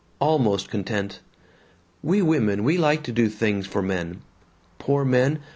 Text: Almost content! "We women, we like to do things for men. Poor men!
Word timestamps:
Almost 0.29 0.67
content! 0.69 1.19
"We 2.01 2.23
women, 2.23 2.63
we 2.63 2.75
like 2.75 3.03
to 3.03 3.11
do 3.11 3.29
things 3.29 3.67
for 3.67 3.83
men. 3.83 4.23
Poor 4.79 5.05
men! 5.05 5.41